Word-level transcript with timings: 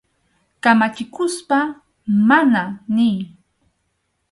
Kamachikuspa 0.63 1.59
«mana» 2.27 2.61
niy. 2.95 3.17